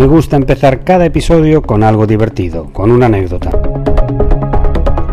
Me 0.00 0.06
gusta 0.06 0.36
empezar 0.36 0.82
cada 0.82 1.04
episodio 1.04 1.60
con 1.60 1.82
algo 1.82 2.06
divertido, 2.06 2.72
con 2.72 2.90
una 2.90 3.04
anécdota. 3.04 3.50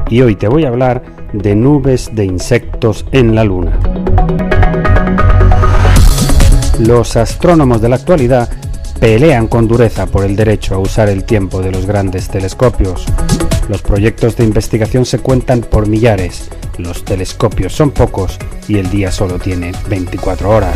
Y 0.10 0.22
hoy 0.22 0.38
te 0.38 0.48
voy 0.48 0.64
a 0.64 0.70
hablar 0.70 1.04
de 1.34 1.58
nubes 1.58 2.16
de 2.16 2.24
insectos 2.24 3.06
en 3.12 3.36
la 3.36 3.44
Luna. 3.44 3.78
Los 6.80 7.18
astrónomos 7.18 7.82
de 7.82 7.90
la 7.90 7.98
actualidad 7.98 8.50
pelean 8.98 9.48
con 9.48 9.68
dureza 9.68 10.06
por 10.06 10.24
el 10.24 10.38
derecho 10.38 10.76
a 10.76 10.80
usar 10.80 11.10
el 11.10 11.26
tiempo 11.26 11.62
de 11.62 11.74
los 11.74 11.86
grandes 11.86 12.30
telescopios. 12.30 13.08
Los 13.68 13.82
proyectos 13.82 14.38
de 14.38 14.46
investigación 14.46 15.04
se 15.04 15.20
cuentan 15.20 15.64
por 15.64 15.90
millares, 15.90 16.50
los 16.78 17.04
telescopios 17.04 17.74
son 17.74 17.92
pocos 17.92 18.38
y 18.68 18.78
el 18.78 18.90
día 18.90 19.12
solo 19.12 19.40
tiene 19.40 19.72
24 19.90 20.50
horas. 20.50 20.76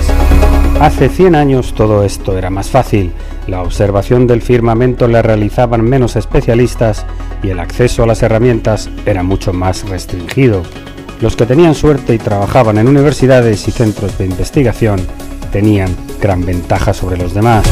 Hace 0.80 1.10
100 1.10 1.36
años 1.36 1.74
todo 1.76 2.04
esto 2.04 2.38
era 2.38 2.50
más 2.50 2.70
fácil, 2.70 3.12
la 3.48 3.62
observación 3.62 4.28
del 4.28 4.42
firmamento 4.42 5.08
la 5.08 5.22
realizaban 5.22 5.84
menos 5.84 6.16
especialistas 6.16 7.06
y 7.44 7.50
el 7.50 7.60
acceso 7.60 8.04
a 8.04 8.08
las 8.08 8.24
herramientas 8.24 8.90
era 9.06 9.24
mucho 9.24 9.54
más 9.54 9.88
restringido. 9.88 10.64
Los 11.22 11.36
que 11.36 11.46
tenían 11.46 11.76
suerte 11.76 12.16
y 12.16 12.18
trabajaban 12.18 12.80
en 12.80 12.88
universidades 12.88 13.68
y 13.68 13.72
centros 13.72 14.18
de 14.18 14.26
investigación 14.26 15.00
tenían 15.52 15.96
gran 16.20 16.46
ventaja 16.46 16.94
sobre 16.94 17.18
los 17.18 17.34
demás. 17.34 17.64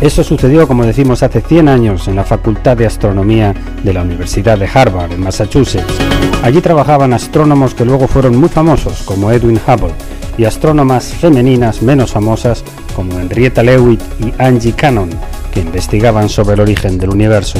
Eso 0.00 0.24
sucedió, 0.24 0.66
como 0.66 0.84
decimos, 0.84 1.22
hace 1.22 1.40
100 1.40 1.68
años 1.68 2.08
en 2.08 2.16
la 2.16 2.24
Facultad 2.24 2.76
de 2.76 2.86
Astronomía 2.86 3.54
de 3.84 3.92
la 3.92 4.02
Universidad 4.02 4.58
de 4.58 4.68
Harvard, 4.72 5.12
en 5.12 5.20
Massachusetts. 5.20 6.15
Allí 6.42 6.60
trabajaban 6.60 7.12
astrónomos 7.12 7.74
que 7.74 7.84
luego 7.84 8.06
fueron 8.06 8.36
muy 8.36 8.48
famosos, 8.48 9.02
como 9.02 9.32
Edwin 9.32 9.60
Hubble, 9.66 9.94
y 10.38 10.44
astrónomas 10.44 11.06
femeninas 11.06 11.82
menos 11.82 12.12
famosas, 12.12 12.62
como 12.94 13.18
Henrietta 13.18 13.62
Leavitt 13.62 14.00
y 14.20 14.32
Angie 14.38 14.72
Cannon, 14.72 15.10
que 15.52 15.60
investigaban 15.60 16.28
sobre 16.28 16.54
el 16.54 16.60
origen 16.60 16.98
del 16.98 17.10
universo. 17.10 17.58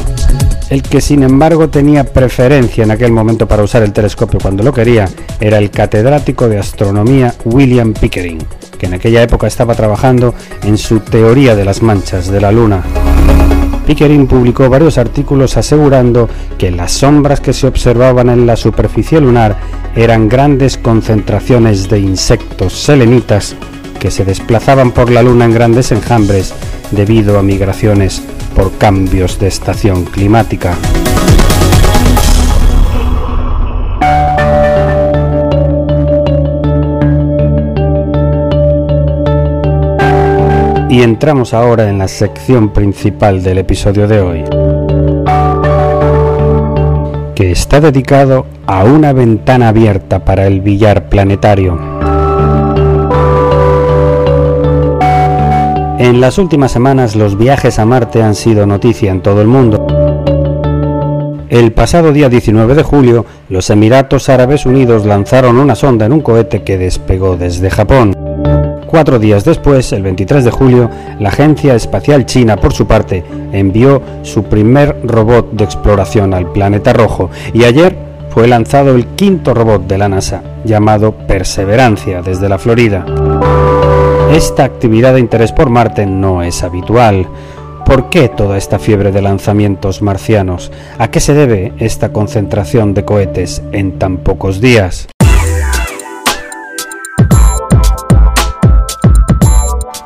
El 0.68 0.82
que 0.82 1.00
sin 1.00 1.22
embargo 1.22 1.68
tenía 1.68 2.04
preferencia 2.04 2.84
en 2.84 2.90
aquel 2.90 3.12
momento 3.12 3.46
para 3.46 3.62
usar 3.62 3.82
el 3.82 3.92
telescopio 3.92 4.40
cuando 4.40 4.62
lo 4.62 4.72
quería 4.72 5.08
era 5.40 5.58
el 5.58 5.70
catedrático 5.70 6.48
de 6.48 6.58
astronomía 6.58 7.34
William 7.44 7.92
Pickering, 7.92 8.44
que 8.78 8.86
en 8.86 8.94
aquella 8.94 9.22
época 9.22 9.46
estaba 9.46 9.74
trabajando 9.74 10.34
en 10.64 10.76
su 10.76 11.00
teoría 11.00 11.54
de 11.54 11.64
las 11.64 11.82
manchas 11.82 12.28
de 12.28 12.40
la 12.40 12.52
Luna. 12.52 12.82
Pickering 13.86 14.26
publicó 14.26 14.68
varios 14.68 14.98
artículos 14.98 15.56
asegurando 15.56 16.28
que 16.58 16.72
las 16.72 16.90
sombras 16.90 17.40
que 17.40 17.52
se 17.52 17.68
observaban 17.68 18.28
en 18.28 18.44
la 18.44 18.56
superficie 18.56 19.20
lunar 19.20 19.56
eran 19.94 20.28
grandes 20.28 20.76
concentraciones 20.76 21.88
de 21.88 22.00
insectos 22.00 22.72
selenitas 22.72 23.54
que 24.00 24.10
se 24.10 24.24
desplazaban 24.24 24.90
por 24.90 25.10
la 25.10 25.22
Luna 25.22 25.44
en 25.44 25.54
grandes 25.54 25.92
enjambres 25.92 26.52
debido 26.90 27.38
a 27.38 27.42
migraciones 27.42 28.22
por 28.56 28.76
cambios 28.76 29.38
de 29.38 29.46
estación 29.46 30.04
climática. 30.04 30.76
Y 40.96 41.02
entramos 41.02 41.52
ahora 41.52 41.90
en 41.90 41.98
la 41.98 42.08
sección 42.08 42.70
principal 42.70 43.42
del 43.42 43.58
episodio 43.58 44.08
de 44.08 44.18
hoy, 44.22 44.44
que 47.34 47.50
está 47.50 47.82
dedicado 47.82 48.46
a 48.66 48.82
una 48.82 49.12
ventana 49.12 49.68
abierta 49.68 50.24
para 50.24 50.46
el 50.46 50.62
billar 50.62 51.10
planetario. 51.10 51.78
En 55.98 56.18
las 56.18 56.38
últimas 56.38 56.72
semanas 56.72 57.14
los 57.14 57.36
viajes 57.36 57.78
a 57.78 57.84
Marte 57.84 58.22
han 58.22 58.34
sido 58.34 58.64
noticia 58.64 59.10
en 59.10 59.20
todo 59.20 59.42
el 59.42 59.48
mundo. 59.48 59.86
El 61.50 61.72
pasado 61.72 62.10
día 62.14 62.30
19 62.30 62.74
de 62.74 62.82
julio, 62.82 63.26
los 63.50 63.68
Emiratos 63.68 64.30
Árabes 64.30 64.64
Unidos 64.64 65.04
lanzaron 65.04 65.58
una 65.58 65.74
sonda 65.74 66.06
en 66.06 66.14
un 66.14 66.22
cohete 66.22 66.62
que 66.62 66.78
despegó 66.78 67.36
desde 67.36 67.68
Japón. 67.68 68.14
Cuatro 68.86 69.18
días 69.18 69.44
después, 69.44 69.92
el 69.92 70.02
23 70.02 70.44
de 70.44 70.50
julio, 70.50 70.88
la 71.18 71.30
Agencia 71.30 71.74
Espacial 71.74 72.24
China, 72.24 72.56
por 72.56 72.72
su 72.72 72.86
parte, 72.86 73.24
envió 73.52 74.00
su 74.22 74.44
primer 74.44 74.96
robot 75.02 75.52
de 75.52 75.64
exploración 75.64 76.32
al 76.32 76.52
planeta 76.52 76.92
rojo 76.92 77.30
y 77.52 77.64
ayer 77.64 77.96
fue 78.30 78.46
lanzado 78.46 78.94
el 78.94 79.06
quinto 79.06 79.54
robot 79.54 79.86
de 79.86 79.98
la 79.98 80.08
NASA, 80.08 80.42
llamado 80.64 81.12
Perseverancia, 81.12 82.22
desde 82.22 82.48
la 82.48 82.58
Florida. 82.58 83.04
Esta 84.30 84.64
actividad 84.64 85.14
de 85.14 85.20
interés 85.20 85.52
por 85.52 85.70
Marte 85.70 86.06
no 86.06 86.42
es 86.42 86.62
habitual. 86.62 87.26
¿Por 87.84 88.08
qué 88.08 88.28
toda 88.28 88.56
esta 88.56 88.78
fiebre 88.78 89.10
de 89.10 89.22
lanzamientos 89.22 90.02
marcianos? 90.02 90.70
¿A 90.98 91.08
qué 91.08 91.20
se 91.20 91.34
debe 91.34 91.72
esta 91.78 92.12
concentración 92.12 92.94
de 92.94 93.04
cohetes 93.04 93.62
en 93.72 93.98
tan 93.98 94.18
pocos 94.18 94.60
días? 94.60 95.08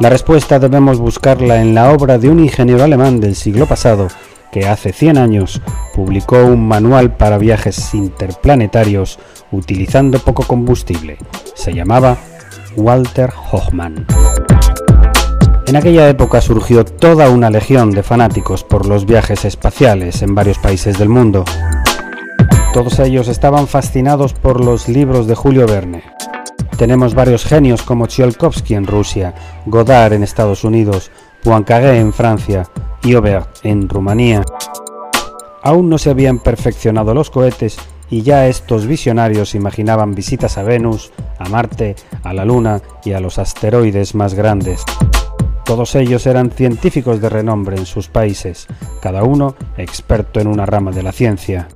La 0.01 0.09
respuesta 0.09 0.59
debemos 0.59 0.99
buscarla 0.99 1.61
en 1.61 1.75
la 1.75 1.93
obra 1.93 2.17
de 2.17 2.31
un 2.31 2.41
ingeniero 2.41 2.83
alemán 2.83 3.21
del 3.21 3.37
siglo 3.37 3.67
pasado 3.67 4.09
que 4.51 4.67
hace 4.67 4.95
100 4.95 5.19
años 5.19 5.61
publicó 5.95 6.39
un 6.39 6.67
manual 6.67 7.15
para 7.19 7.37
viajes 7.37 7.93
interplanetarios 7.93 9.19
utilizando 9.53 10.19
poco 10.19 10.45
combustible. 10.45 11.19
Se 11.55 11.75
llamaba 11.75 12.17
Walter 12.77 13.31
Hochmann. 13.53 14.07
En 15.67 15.77
aquella 15.77 16.09
época 16.09 16.41
surgió 16.41 16.87
toda 16.87 17.29
una 17.29 17.51
legión 17.51 17.91
de 17.91 18.03
fanáticos 18.03 18.65
por 18.65 18.87
los 18.87 19.05
viajes 19.05 19.45
espaciales 19.45 20.23
en 20.23 20.35
varios 20.35 20.59
países 20.59 20.99
del 20.99 21.11
mundo. 21.11 21.45
Todos 22.73 22.99
ellos 23.01 23.29
estaban 23.29 23.67
fascinados 23.67 24.33
por 24.33 24.65
los 24.65 24.89
libros 24.89 25.27
de 25.27 25.35
Julio 25.35 25.67
Verne. 25.67 26.03
Tenemos 26.81 27.15
varios 27.15 27.45
genios 27.45 27.83
como 27.83 28.07
Tsiolkovsky 28.07 28.73
en 28.73 28.87
Rusia, 28.87 29.35
Godard 29.67 30.15
en 30.15 30.23
Estados 30.23 30.65
Unidos, 30.65 31.11
Poincaré 31.45 31.99
en 31.99 32.11
Francia 32.11 32.67
y 33.03 33.13
Aubert 33.13 33.51
en 33.65 33.87
Rumanía. 33.87 34.43
Aún 35.63 35.91
no 35.91 35.99
se 35.99 36.09
habían 36.09 36.39
perfeccionado 36.39 37.13
los 37.13 37.29
cohetes 37.29 37.77
y 38.09 38.23
ya 38.23 38.47
estos 38.47 38.87
visionarios 38.87 39.55
imaginaban 39.55 40.15
visitas 40.15 40.57
a 40.57 40.63
Venus, 40.63 41.13
a 41.39 41.51
Marte, 41.51 41.97
a 42.23 42.33
la 42.33 42.47
Luna 42.47 42.81
y 43.05 43.13
a 43.13 43.21
los 43.21 43.39
asteroides 43.39 44.15
más 44.15 44.33
grandes. 44.33 44.83
Todos 45.67 45.95
ellos 45.97 46.27
eran 46.27 46.51
científicos 46.51 47.21
de 47.21 47.29
renombre 47.29 47.77
en 47.77 47.85
sus 47.85 48.09
países, 48.09 48.69
cada 49.03 49.23
uno 49.23 49.55
experto 49.77 50.41
en 50.41 50.47
una 50.47 50.65
rama 50.65 50.93
de 50.93 51.03
la 51.03 51.13
ciencia. 51.13 51.69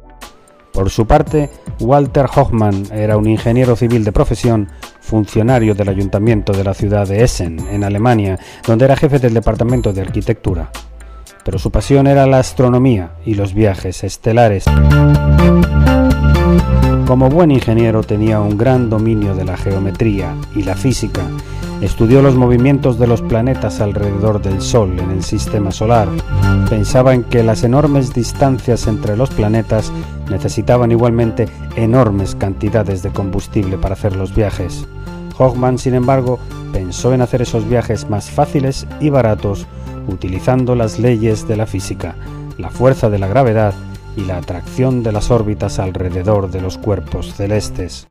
Por 0.75 0.91
su 0.91 1.07
parte, 1.07 1.51
Walter 1.79 2.27
Hochmann 2.27 2.89
era 2.93 3.17
un 3.17 3.29
ingeniero 3.29 3.77
civil 3.77 4.03
de 4.03 4.11
profesión, 4.11 4.69
funcionario 5.01 5.77
del 5.77 5.89
ayuntamiento 5.89 6.53
de 6.53 6.65
la 6.65 6.75
ciudad 6.75 7.07
de 7.07 7.23
Essen, 7.23 7.61
en 7.71 7.85
Alemania, 7.85 8.41
donde 8.67 8.87
era 8.87 8.97
jefe 8.97 9.21
del 9.21 9.35
departamento 9.35 9.93
de 9.93 10.01
arquitectura. 10.01 10.73
Pero 11.45 11.61
su 11.61 11.71
pasión 11.71 12.09
era 12.09 12.27
la 12.27 12.41
astronomía 12.41 13.13
y 13.25 13.35
los 13.35 13.55
viajes 13.55 14.03
estelares. 14.03 14.65
Como 17.07 17.29
buen 17.29 17.53
ingeniero 17.53 18.03
tenía 18.03 18.41
un 18.41 18.59
gran 18.59 18.91
dominio 18.91 19.37
de 19.37 19.45
la 19.45 19.57
geometría 19.57 20.35
y 20.57 20.65
la 20.65 20.75
física. 20.75 21.23
Estudió 21.81 22.23
los 22.23 22.35
movimientos 22.35 22.99
de 22.99 23.07
los 23.07 23.21
planetas 23.21 23.81
alrededor 23.81 24.41
del 24.41 24.61
Sol 24.63 24.99
en 24.99 25.11
el 25.11 25.23
sistema 25.23 25.71
solar. 25.71 26.09
Pensaba 26.71 27.15
en 27.15 27.25
que 27.25 27.43
las 27.43 27.65
enormes 27.65 28.15
distancias 28.15 28.87
entre 28.87 29.17
los 29.17 29.31
planetas 29.31 29.93
necesitaban 30.31 30.93
igualmente 30.93 31.49
enormes 31.77 32.35
cantidades 32.35 33.03
de 33.03 33.11
combustible 33.11 33.77
para 33.77 33.95
hacer 33.95 34.17
los 34.17 34.35
viajes. 34.35 34.87
Hoffman, 35.37 35.79
sin 35.79 35.95
embargo, 35.95 36.39
pensó 36.73 37.13
en 37.13 37.21
hacer 37.21 37.43
esos 37.43 37.69
viajes 37.69 38.09
más 38.09 38.31
fáciles 38.31 38.87
y 39.01 39.11
baratos 39.11 39.67
utilizando 40.07 40.75
las 40.75 40.99
leyes 40.99 41.49
de 41.49 41.57
la 41.57 41.67
física, 41.67 42.15
la 42.59 42.71
fuerza 42.71 43.11
de 43.11 43.19
la 43.19 43.27
gravedad 43.27 43.75
y 44.17 44.23
la 44.23 44.39
atracción 44.39 45.03
de 45.03 45.13
las 45.13 45.31
órbitas 45.31 45.79
alrededor 45.79 46.51
de 46.51 46.61
los 46.61 46.79
cuerpos 46.79 47.35
celestes. 47.35 48.07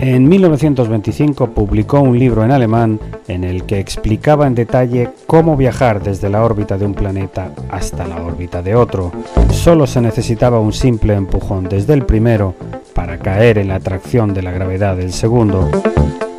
En 0.00 0.28
1925 0.28 1.48
publicó 1.48 1.98
un 1.98 2.16
libro 2.16 2.44
en 2.44 2.52
alemán 2.52 3.00
en 3.26 3.42
el 3.42 3.64
que 3.64 3.80
explicaba 3.80 4.46
en 4.46 4.54
detalle 4.54 5.10
cómo 5.26 5.56
viajar 5.56 6.00
desde 6.00 6.30
la 6.30 6.44
órbita 6.44 6.78
de 6.78 6.86
un 6.86 6.94
planeta 6.94 7.50
hasta 7.68 8.06
la 8.06 8.22
órbita 8.22 8.62
de 8.62 8.76
otro. 8.76 9.10
Solo 9.50 9.88
se 9.88 10.00
necesitaba 10.00 10.60
un 10.60 10.72
simple 10.72 11.14
empujón 11.14 11.64
desde 11.64 11.94
el 11.94 12.06
primero 12.06 12.54
para 12.94 13.18
caer 13.18 13.58
en 13.58 13.68
la 13.68 13.74
atracción 13.74 14.32
de 14.34 14.42
la 14.42 14.52
gravedad 14.52 14.96
del 14.96 15.12
segundo, 15.12 15.68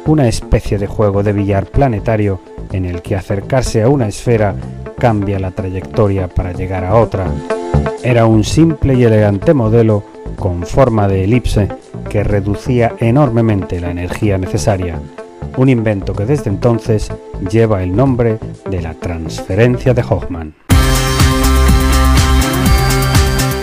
una 0.05 0.29
especie 0.29 0.77
de 0.77 0.87
juego 0.87 1.21
de 1.21 1.33
billar 1.33 1.65
planetario 1.65 2.39
en 2.71 2.85
el 2.85 3.01
que 3.01 3.17
acercarse 3.17 3.81
a 3.81 3.89
una 3.89 4.07
esfera 4.07 4.55
cambia 4.97 5.37
la 5.37 5.51
trayectoria 5.51 6.29
para 6.29 6.53
llegar 6.53 6.85
a 6.85 6.95
otra. 6.95 7.27
Era 8.03 8.25
un 8.25 8.45
simple 8.45 8.93
y 8.93 9.03
elegante 9.03 9.53
modelo 9.53 10.03
con 10.37 10.63
forma 10.63 11.09
de 11.09 11.25
elipse 11.25 11.67
que 12.09 12.23
reducía 12.23 12.95
enormemente 12.99 13.79
la 13.79 13.91
energía 13.91 14.37
necesaria, 14.37 14.99
un 15.57 15.69
invento 15.69 16.13
que 16.13 16.25
desde 16.25 16.49
entonces 16.49 17.11
lleva 17.49 17.83
el 17.83 17.95
nombre 17.95 18.39
de 18.69 18.81
la 18.81 18.95
transferencia 18.95 19.93
de 19.93 20.03
Hoffman. 20.07 20.55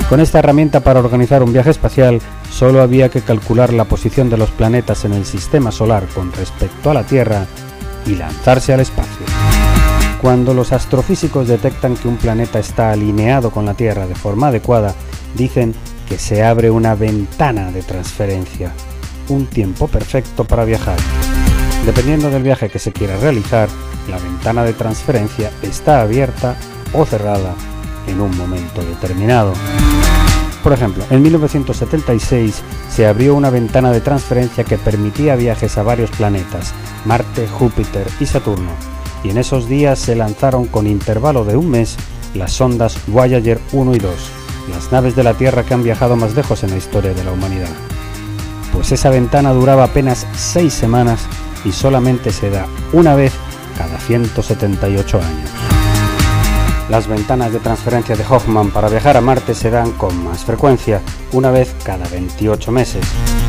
Con 0.08 0.20
esta 0.20 0.38
herramienta 0.38 0.80
para 0.80 1.00
organizar 1.00 1.42
un 1.42 1.52
viaje 1.52 1.70
espacial 1.70 2.20
solo 2.50 2.80
había 2.80 3.08
que 3.08 3.22
calcular 3.22 3.72
la 3.72 3.84
posición 3.84 4.30
de 4.30 4.36
los 4.36 4.50
planetas 4.50 5.04
en 5.04 5.12
el 5.12 5.24
sistema 5.24 5.72
solar 5.72 6.04
con 6.14 6.32
respecto 6.32 6.90
a 6.90 6.94
la 6.94 7.02
Tierra 7.02 7.44
y 8.06 8.14
lanzarse 8.14 8.72
al 8.72 8.80
espacio. 8.80 9.26
Cuando 10.22 10.54
los 10.54 10.72
astrofísicos 10.72 11.48
detectan 11.48 11.96
que 11.96 12.06
un 12.06 12.16
planeta 12.16 12.60
está 12.60 12.92
alineado 12.92 13.50
con 13.50 13.66
la 13.66 13.74
Tierra 13.74 14.06
de 14.06 14.14
forma 14.14 14.48
adecuada, 14.48 14.94
dicen 15.34 15.74
que 16.08 16.18
se 16.18 16.44
abre 16.44 16.70
una 16.70 16.94
ventana 16.94 17.70
de 17.70 17.82
transferencia, 17.82 18.72
un 19.28 19.46
tiempo 19.46 19.88
perfecto 19.88 20.44
para 20.44 20.64
viajar. 20.64 20.98
Dependiendo 21.84 22.30
del 22.30 22.42
viaje 22.42 22.68
que 22.68 22.78
se 22.78 22.92
quiera 22.92 23.16
realizar, 23.18 23.68
la 24.08 24.18
ventana 24.18 24.64
de 24.64 24.72
transferencia 24.72 25.50
está 25.62 26.00
abierta 26.00 26.56
o 26.92 27.04
cerrada 27.04 27.54
en 28.06 28.20
un 28.20 28.36
momento 28.36 28.82
determinado. 28.82 29.52
Por 30.62 30.72
ejemplo, 30.72 31.04
en 31.10 31.22
1976 31.22 32.62
se 32.90 33.06
abrió 33.06 33.34
una 33.34 33.50
ventana 33.50 33.92
de 33.92 34.00
transferencia 34.00 34.64
que 34.64 34.78
permitía 34.78 35.36
viajes 35.36 35.78
a 35.78 35.84
varios 35.84 36.10
planetas, 36.10 36.74
Marte, 37.04 37.46
Júpiter 37.46 38.06
y 38.18 38.26
Saturno, 38.26 38.72
y 39.22 39.30
en 39.30 39.38
esos 39.38 39.68
días 39.68 39.98
se 39.98 40.16
lanzaron 40.16 40.66
con 40.66 40.86
intervalo 40.86 41.44
de 41.44 41.56
un 41.56 41.70
mes 41.70 41.96
las 42.34 42.52
sondas 42.52 42.98
Voyager 43.06 43.60
1 43.72 43.94
y 43.94 43.98
2, 43.98 44.12
las 44.70 44.92
naves 44.92 45.16
de 45.16 45.24
la 45.24 45.34
Tierra 45.34 45.64
que 45.64 45.74
han 45.74 45.82
viajado 45.82 46.16
más 46.16 46.34
lejos 46.34 46.62
en 46.64 46.70
la 46.70 46.76
historia 46.76 47.14
de 47.14 47.24
la 47.24 47.32
humanidad. 47.32 47.68
Pues 48.72 48.92
esa 48.92 49.10
ventana 49.10 49.52
duraba 49.52 49.84
apenas 49.84 50.26
seis 50.36 50.72
semanas 50.72 51.20
y 51.64 51.72
solamente 51.72 52.30
se 52.30 52.50
da 52.50 52.66
una 52.92 53.14
vez 53.14 53.32
cada 53.76 53.98
178 53.98 55.18
años. 55.18 55.50
Las 56.88 57.08
ventanas 57.08 57.52
de 57.52 57.58
transferencia 57.58 58.14
de 58.14 58.24
Hoffman 58.24 58.70
para 58.70 58.88
viajar 58.88 59.16
a 59.16 59.20
Marte 59.20 59.54
se 59.54 59.70
dan 59.70 59.92
con 59.92 60.22
más 60.22 60.44
frecuencia, 60.44 61.00
una 61.32 61.50
vez 61.50 61.74
cada 61.82 62.06
28 62.08 62.70
meses, 62.70 63.04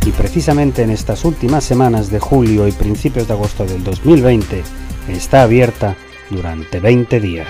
y 0.06 0.12
precisamente 0.12 0.82
en 0.82 0.90
estas 0.90 1.24
últimas 1.24 1.64
semanas 1.64 2.10
de 2.10 2.20
julio 2.20 2.68
y 2.68 2.72
principios 2.72 3.28
de 3.28 3.34
agosto 3.34 3.66
del 3.66 3.84
2020 3.84 4.64
está 5.10 5.44
abierta 5.44 5.96
durante 6.32 6.80
20 6.80 7.20
días. 7.20 7.48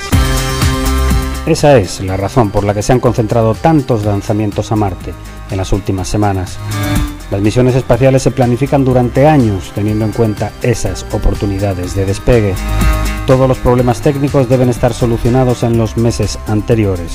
Esa 1.48 1.78
es 1.78 2.02
la 2.02 2.18
razón 2.18 2.52
por 2.52 2.66
la 2.66 2.74
que 2.74 2.82
se 2.82 2.92
han 2.92 3.00
concentrado 3.00 3.56
tantos 3.56 4.04
lanzamientos 4.04 4.74
a 4.74 4.76
Marte 4.76 5.14
en 5.50 5.56
las 5.56 5.72
últimas 5.72 6.10
semanas. 6.10 6.58
Las 7.32 7.40
misiones 7.40 7.74
espaciales 7.74 8.22
se 8.22 8.32
planifican 8.32 8.84
durante 8.84 9.28
años 9.28 9.72
teniendo 9.74 10.04
en 10.04 10.12
cuenta 10.12 10.52
esas 10.62 11.06
oportunidades 11.14 11.96
de 11.96 12.06
despegue. 12.06 12.54
Todos 13.26 13.48
los 13.48 13.60
problemas 13.60 14.02
técnicos 14.02 14.50
deben 14.50 14.68
estar 14.68 14.94
solucionados 14.94 15.64
en 15.64 15.78
los 15.78 15.96
meses 15.96 16.38
anteriores. 16.48 17.14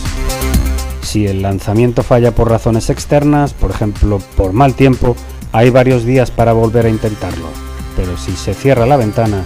Si 1.03 1.27
el 1.27 1.43
lanzamiento 1.43 2.03
falla 2.03 2.35
por 2.35 2.49
razones 2.49 2.89
externas, 2.89 3.53
por 3.53 3.71
ejemplo 3.71 4.19
por 4.35 4.55
mal 4.55 4.73
tiempo, 4.73 5.15
hay 5.53 5.69
varios 5.69 6.07
días 6.07 6.31
para 6.31 6.55
volver 6.55 6.87
a 6.87 6.91
intentarlo. 6.91 7.49
Pero 7.97 8.17
si 8.17 8.33
se 8.33 8.55
cierra 8.55 8.87
la 8.87 8.97
ventana, 8.97 9.45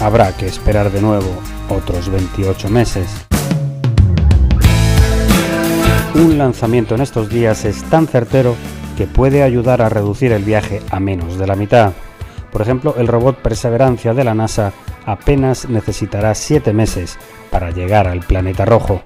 habrá 0.00 0.34
que 0.34 0.46
esperar 0.46 0.90
de 0.90 1.02
nuevo 1.02 1.28
otros 1.68 2.08
28 2.08 2.70
meses. 2.70 3.26
Un 6.14 6.36
lanzamiento 6.36 6.94
en 6.94 7.00
estos 7.00 7.28
días 7.28 7.64
es 7.64 7.82
tan 7.84 8.06
certero 8.06 8.54
que 8.96 9.06
puede 9.06 9.42
ayudar 9.42 9.80
a 9.80 9.88
reducir 9.88 10.32
el 10.32 10.44
viaje 10.44 10.82
a 10.90 11.00
menos 11.00 11.38
de 11.38 11.46
la 11.46 11.56
mitad. 11.56 11.92
Por 12.50 12.60
ejemplo, 12.60 12.94
el 12.98 13.08
robot 13.08 13.38
Perseverancia 13.38 14.12
de 14.12 14.24
la 14.24 14.34
NASA 14.34 14.72
apenas 15.06 15.68
necesitará 15.68 16.34
7 16.34 16.72
meses 16.72 17.18
para 17.50 17.70
llegar 17.70 18.08
al 18.08 18.20
planeta 18.20 18.64
rojo. 18.64 19.02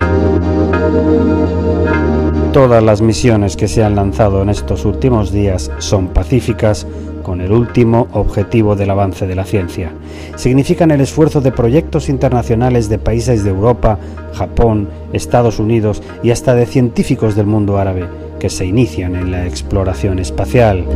Todas 2.57 2.83
las 2.83 3.03
misiones 3.03 3.55
que 3.55 3.69
se 3.69 3.85
han 3.85 3.97
lanzado 3.97 4.41
en 4.41 4.49
estos 4.49 4.87
últimos 4.87 5.31
días 5.31 5.71
son 5.77 6.09
pacíficas 6.09 6.87
con 7.23 7.43
el 7.43 7.53
último 7.53 8.09
objetivo 8.13 8.75
del 8.75 8.89
avance 8.89 9.27
de 9.27 9.35
la 9.35 9.45
ciencia. 9.45 9.93
Significan 10.37 10.91
el 10.91 11.03
esfuerzo 11.03 11.43
de 11.43 11.53
proyectos 11.53 12.09
internacionales 12.09 12.89
de 12.89 12.99
países 12.99 13.45
de 13.45 13.51
Europa, 13.51 13.99
Japón, 14.33 14.89
Estados 15.13 15.59
Unidos 15.59 16.03
y 16.23 16.31
hasta 16.31 16.55
de 16.55 16.65
científicos 16.65 17.37
del 17.37 17.45
mundo 17.45 17.77
árabe 17.77 18.07
que 18.41 18.49
se 18.49 18.65
inician 18.65 19.17
en 19.17 19.33
la 19.33 19.45
exploración 19.45 20.19
espacial. 20.19 20.87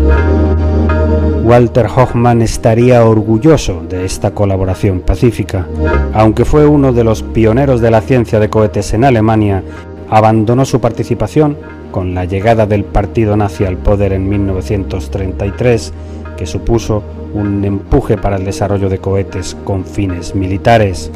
Walter 1.42 1.86
Hoffman 1.86 2.42
estaría 2.42 3.04
orgulloso 3.04 3.82
de 3.88 4.04
esta 4.04 4.30
colaboración 4.30 5.00
pacífica. 5.00 5.66
Aunque 6.12 6.44
fue 6.44 6.66
uno 6.66 6.92
de 6.92 7.02
los 7.02 7.22
pioneros 7.22 7.80
de 7.80 7.90
la 7.90 8.02
ciencia 8.02 8.38
de 8.38 8.48
cohetes 8.48 8.94
en 8.94 9.04
Alemania, 9.04 9.62
abandonó 10.10 10.64
su 10.64 10.80
participación 10.80 11.56
con 11.90 12.14
la 12.14 12.24
llegada 12.24 12.66
del 12.66 12.84
partido 12.84 13.36
nazi 13.36 13.64
al 13.64 13.76
poder 13.76 14.12
en 14.12 14.28
1933, 14.28 15.92
que 16.36 16.46
supuso 16.46 17.02
un 17.32 17.64
empuje 17.64 18.16
para 18.16 18.36
el 18.36 18.44
desarrollo 18.44 18.88
de 18.88 18.98
cohetes 18.98 19.56
con 19.64 19.84
fines 19.84 20.34
militares. 20.34 21.10